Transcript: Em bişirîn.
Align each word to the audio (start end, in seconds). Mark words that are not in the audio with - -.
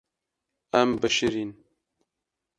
Em 0.81 0.89
bişirîn. 1.01 1.51